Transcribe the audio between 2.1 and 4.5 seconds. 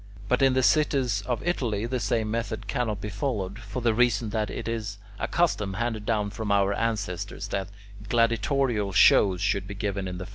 method cannot be followed, for the reason that